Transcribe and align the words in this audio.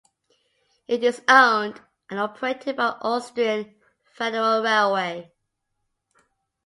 It 0.87 1.03
is 1.03 1.21
owned 1.27 1.79
and 2.09 2.19
operated 2.19 2.75
by 2.75 2.87
the 2.87 3.01
Austrian 3.03 3.75
Federal 4.15 4.63
Railway. 4.63 5.31